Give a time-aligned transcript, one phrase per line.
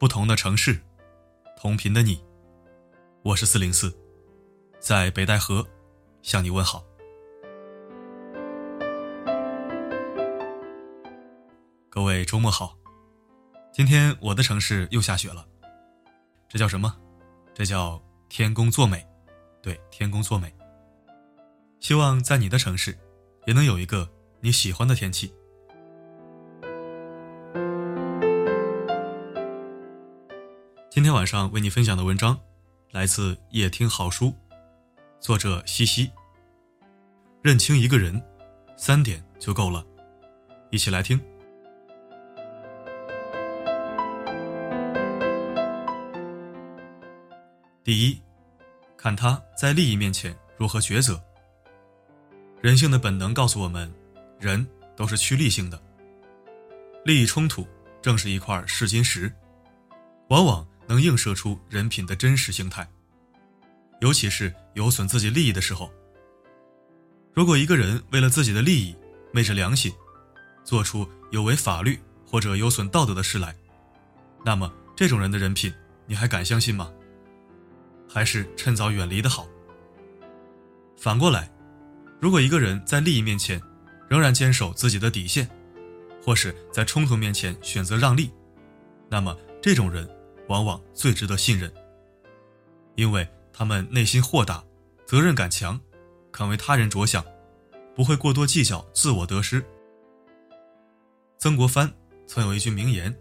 [0.00, 0.80] 不同的城市，
[1.58, 2.24] 同频的你，
[3.22, 3.94] 我是四零四，
[4.78, 5.62] 在北戴河
[6.22, 6.82] 向你问好。
[11.90, 12.74] 各位周末好，
[13.74, 15.46] 今天我的城市又下雪了，
[16.48, 16.96] 这叫什么？
[17.52, 19.06] 这叫天公作美，
[19.60, 20.50] 对，天公作美。
[21.78, 22.98] 希望在你的城市，
[23.44, 25.30] 也能有一个你喜欢的天气。
[30.90, 32.36] 今天晚上为你分享的文章，
[32.90, 34.34] 来自夜听好书，
[35.20, 36.10] 作者西西。
[37.42, 38.20] 认清一个人，
[38.76, 39.86] 三点就够了，
[40.68, 41.16] 一起来听。
[47.84, 48.20] 第一，
[48.96, 51.22] 看他在利益面前如何抉择。
[52.60, 53.88] 人性的本能告诉我们，
[54.40, 54.66] 人
[54.96, 55.80] 都是趋利性的。
[57.04, 57.64] 利益冲突
[58.02, 59.32] 正是一块试金石，
[60.30, 62.84] 往往能映射出人品的真实形态。
[64.00, 65.88] 尤其是有损自己利益的时候，
[67.32, 68.96] 如果一个人为了自己的利益
[69.32, 69.92] 昧着良心，
[70.64, 71.96] 做出有违法律
[72.26, 73.54] 或者有损道德的事来，
[74.44, 75.72] 那么这种人的人品，
[76.06, 76.90] 你还敢相信吗？
[78.08, 79.46] 还是趁早远离的好。
[80.98, 81.48] 反过来。
[82.20, 83.62] 如果一个人在利益面前，
[84.08, 85.48] 仍然坚守自己的底线，
[86.22, 88.30] 或是在冲突面前选择让利，
[89.08, 90.06] 那么这种人
[90.50, 91.72] 往往最值得信任，
[92.96, 94.62] 因为他们内心豁达，
[95.06, 95.80] 责任感强，
[96.32, 97.24] 肯为他人着想，
[97.94, 99.64] 不会过多计较自我得失。
[101.38, 101.88] 曾国藩
[102.26, 103.16] 曾有一句名言：“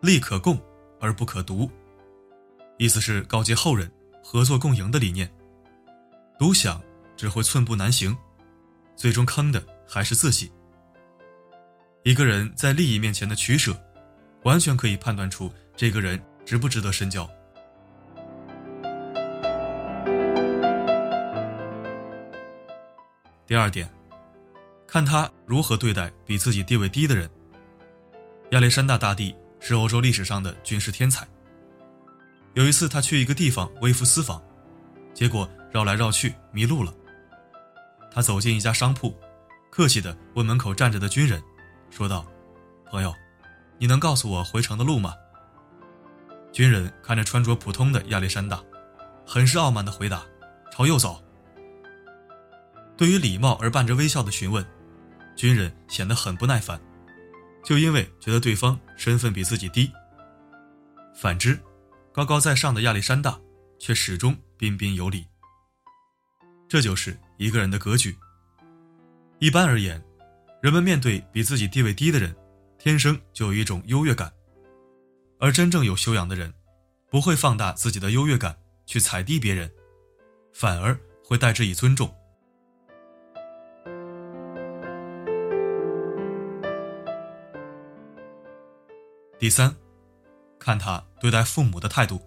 [0.00, 0.58] 利可共
[0.98, 1.70] 而不可独”，
[2.78, 3.92] 意思是告诫后人
[4.24, 5.30] 合作共赢的理念。
[6.38, 6.82] 独享。
[7.16, 8.16] 只会寸步难行，
[8.96, 10.50] 最终坑的还是自己。
[12.02, 13.78] 一个人在利益面前的取舍，
[14.44, 16.18] 完全可以判断出这个人
[16.50, 17.30] 值不值得深交。
[23.46, 23.88] 第二点，
[24.84, 27.30] 看他如何对待比自己地位低的人。
[28.50, 31.24] 亚历山大大帝是欧洲历史上的军事天才。
[32.54, 34.42] 有一次，他去一个地方微服私访，
[35.14, 36.92] 结果绕来绕去迷路了。
[38.10, 39.16] 他走进一家商铺，
[39.70, 41.40] 客气地问门口站着的军人，
[41.90, 42.26] 说道
[42.90, 43.14] ：“朋友，
[43.78, 45.14] 你能告诉我回城的路吗？”
[46.52, 48.62] 军人看着穿着普通的亚历山大，
[49.26, 50.24] 很是傲慢地回答
[50.72, 51.22] ：“朝右走。”
[52.96, 54.64] 对于礼貌而伴着微笑的询问，
[55.36, 56.78] 军人显得很不耐烦，
[57.64, 59.90] 就因为觉得对方身份比自己低。
[61.14, 61.58] 反之，
[62.12, 63.38] 高高在上的亚历山大
[63.78, 65.26] 却始终彬彬有礼。
[66.68, 68.16] 这就是一个人的格局。
[69.38, 70.02] 一般而言，
[70.60, 72.36] 人们面对比自己地位低的人，
[72.78, 74.30] 天生就有一种优越感，
[75.40, 76.52] 而真正有修养的人，
[77.08, 79.72] 不会放大自己的优越感去踩低别人，
[80.52, 82.14] 反而会代之以尊重。
[89.38, 89.74] 第三，
[90.58, 92.20] 看他对待父母的态度。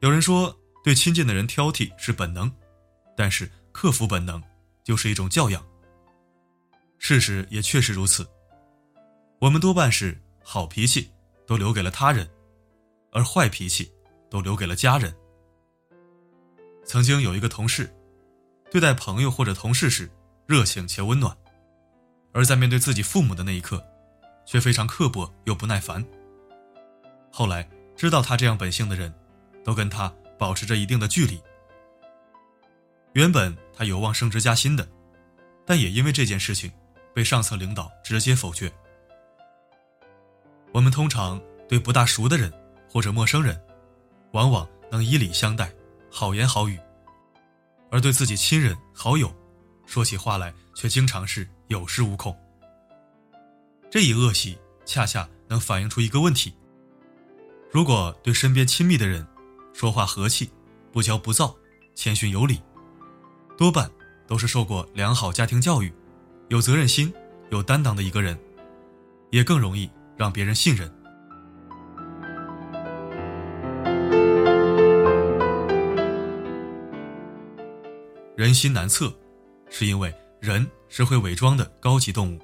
[0.00, 2.52] 有人说，对亲近的人挑剔是本能。
[3.16, 4.42] 但是克服本能，
[4.84, 5.64] 就是一种教养。
[6.98, 8.28] 事实也确实如此。
[9.38, 11.10] 我们多半是好脾气
[11.46, 12.28] 都留给了他人，
[13.12, 13.92] 而坏脾气
[14.30, 15.14] 都留给了家人。
[16.84, 17.92] 曾经有一个同事，
[18.70, 20.10] 对待朋友或者同事时
[20.46, 21.36] 热情且温暖，
[22.32, 23.84] 而在面对自己父母的那一刻，
[24.44, 26.04] 却非常刻薄又不耐烦。
[27.32, 29.12] 后来知道他这样本性的人，
[29.64, 31.40] 都跟他保持着一定的距离。
[33.14, 34.86] 原本他有望升职加薪的，
[35.64, 36.70] 但也因为这件事情，
[37.14, 38.72] 被上层领导直接否决。
[40.76, 42.52] 我们通常对不大熟的人
[42.86, 43.58] 或者陌生人，
[44.32, 45.72] 往往能以礼相待，
[46.10, 46.76] 好言好语；
[47.90, 49.34] 而对自己亲人好友，
[49.86, 52.36] 说起话来却经常是有恃无恐。
[53.90, 56.52] 这一恶习恰恰能反映出一个问题：
[57.72, 59.26] 如果对身边亲密的人，
[59.72, 60.50] 说话和气，
[60.92, 61.56] 不骄不躁，
[61.94, 62.60] 谦逊有礼。
[63.56, 63.90] 多半
[64.26, 65.90] 都是受过良好家庭教育、
[66.50, 67.10] 有责任心、
[67.48, 68.38] 有担当的一个人，
[69.30, 70.90] 也更容易让别人信任。
[78.36, 79.12] 人心难测，
[79.70, 82.40] 是因为人是会伪装的高级动物。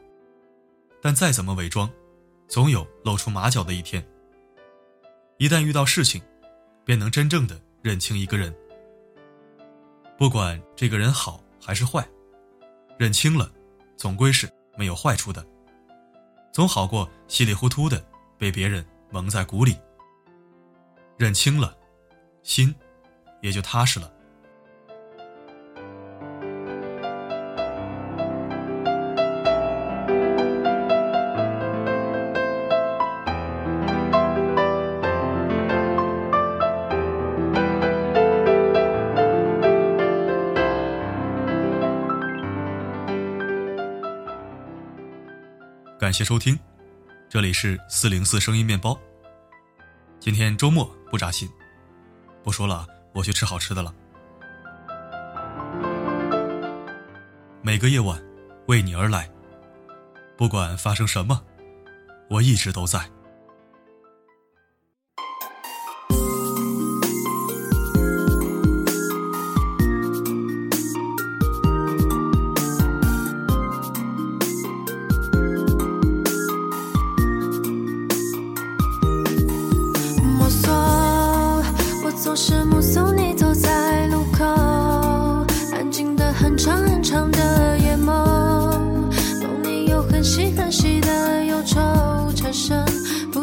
[1.00, 1.90] 但再怎么伪装，
[2.48, 4.02] 总有露出马脚的一天。
[5.38, 6.22] 一旦遇到事情，
[6.84, 8.54] 便能真正的认清一个人。
[10.16, 12.06] 不管这个人好还是坏，
[12.96, 13.50] 认清了，
[13.96, 15.44] 总归是没有坏处的，
[16.52, 18.04] 总好过稀里糊涂的
[18.36, 19.78] 被别人蒙在鼓里。
[21.16, 21.74] 认清了，
[22.42, 22.74] 心
[23.40, 24.11] 也就踏实了。
[46.12, 46.60] 感谢收听，
[47.30, 49.00] 这里是四零四声音面包。
[50.20, 51.48] 今天周末不扎心，
[52.42, 53.94] 不说了，我去吃好吃的了。
[57.62, 58.22] 每个夜晚
[58.66, 59.26] 为你而来，
[60.36, 61.42] 不管发生什么，
[62.28, 63.00] 我一直都在。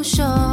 [0.09, 0.48] 手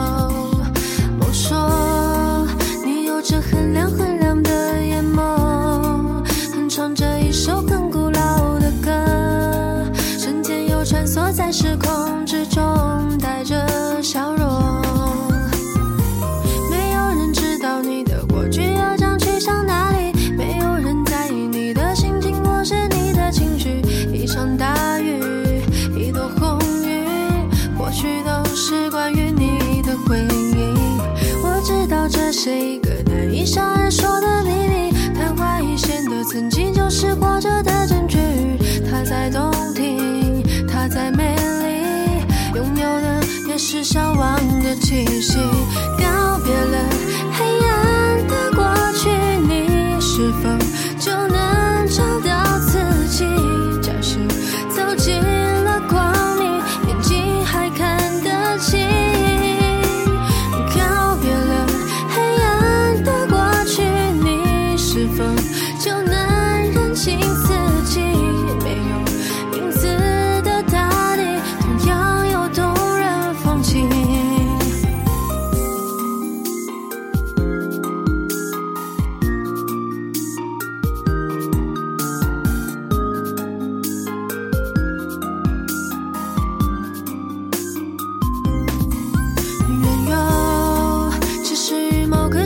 [44.80, 45.38] 气息，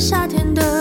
[0.01, 0.80] 夏天的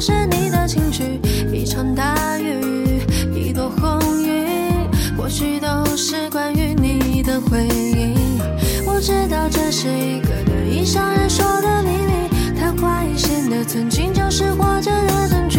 [0.00, 1.20] 是你的情绪。
[1.52, 3.02] 一场大雨，
[3.34, 4.46] 一朵红云，
[5.16, 8.14] 或许都是关于你的回忆。
[8.86, 12.28] 我知道这是一个难以向人说的秘密。
[12.56, 15.58] 昙花一现的曾经，就是活着的证据。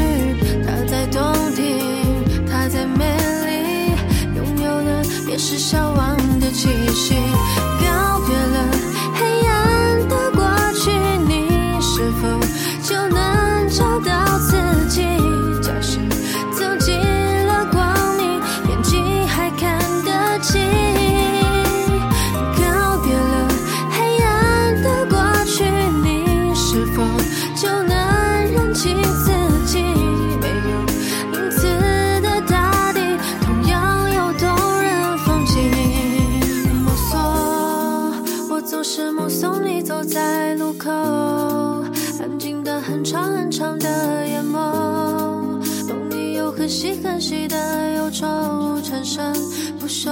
[0.66, 3.92] 它在动听，它在美丽，
[4.38, 5.92] 拥有的也是消
[38.80, 45.60] 我是目送你走在路口，安静的很长很长的眼眸，
[45.90, 47.58] 梦里有很细很细的
[47.98, 48.26] 忧愁
[48.82, 49.34] 缠身，
[49.82, 50.10] 不休。